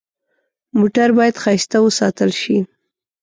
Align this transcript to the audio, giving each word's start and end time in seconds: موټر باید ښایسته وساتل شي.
موټر 0.79 1.09
باید 1.17 1.35
ښایسته 1.43 1.77
وساتل 1.81 2.31
شي. 2.41 2.57